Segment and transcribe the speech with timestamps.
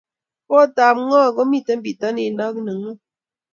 [0.47, 2.99] Kootab ngo komito bitonin ago nengung?